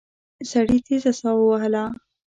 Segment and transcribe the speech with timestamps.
[0.51, 1.83] سړي تېزه ساه وهله.